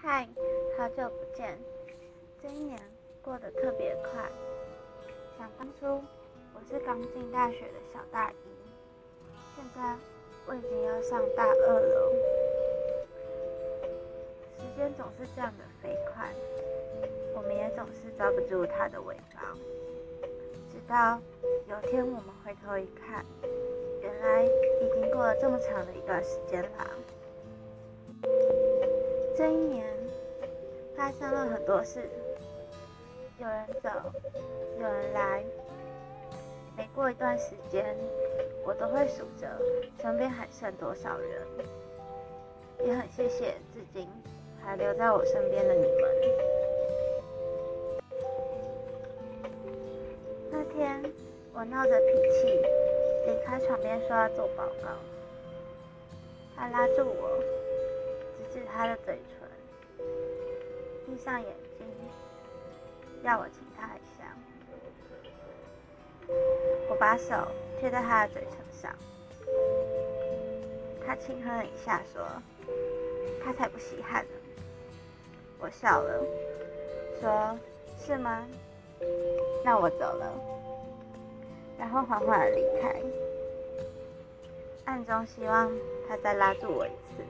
[0.00, 0.28] 嗨，
[0.78, 1.58] 好久不见！
[2.40, 2.78] 这一年
[3.20, 4.30] 过得特别快。
[5.36, 6.00] 想当初
[6.54, 8.34] 我是刚进大学的小大一，
[9.56, 9.96] 现在
[10.46, 12.12] 我已经要上大二了。
[14.60, 16.32] 时间总是这样的飞快，
[17.34, 19.52] 我们也总是抓不住它的尾巴。
[20.70, 21.20] 直到
[21.68, 23.26] 有天我们回头一看，
[24.00, 26.86] 原来已经过了这么长的一段时间啦。
[29.38, 29.86] 这一年
[30.96, 32.10] 发生了很多事，
[33.38, 33.88] 有人走，
[34.80, 35.44] 有人来。
[36.76, 37.96] 每过一段时间，
[38.66, 39.46] 我都会数着
[40.02, 41.46] 身边还剩多少人。
[42.84, 44.08] 也很谢谢至今
[44.60, 46.02] 还留在我身边的你们。
[50.50, 51.00] 那天
[51.54, 52.60] 我闹着脾气
[53.24, 54.88] 离开床边，说要做报告，
[56.56, 57.40] 他拉住我。
[58.52, 59.48] 是他的嘴唇，
[61.06, 61.48] 闭上眼
[61.78, 61.86] 睛，
[63.22, 64.24] 要我亲他一下。
[66.88, 67.34] 我把手
[67.78, 68.94] 贴在他的嘴唇上，
[71.06, 72.26] 他轻哼了一下，说
[73.44, 74.30] ：“他才不稀罕呢。”
[75.60, 76.24] 我笑了，
[77.20, 77.58] 说
[77.98, 78.46] ：“是吗？
[79.64, 80.32] 那我走了。”
[81.78, 83.00] 然后缓缓的离开，
[84.84, 85.70] 暗中希望
[86.08, 87.24] 他再拉住我一次。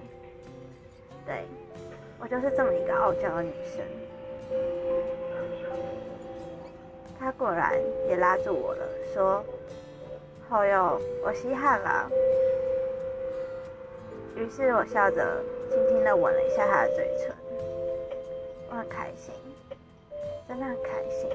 [1.28, 1.44] 对，
[2.18, 3.84] 我就是这么一个傲娇的女生。
[7.20, 9.44] 他果然也拉住我了，说
[10.48, 12.10] ：“好哟，我稀罕了。”
[14.36, 17.36] 于是我笑着轻轻的吻了一下他的嘴唇，
[18.70, 19.34] 我很开心，
[20.48, 21.28] 真的很开心，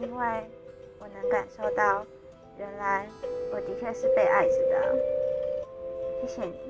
[0.00, 0.44] 因为
[0.98, 2.06] 我能感受到，
[2.56, 3.06] 原来
[3.52, 4.96] 我的确是被爱着的。
[6.22, 6.69] 谢谢你。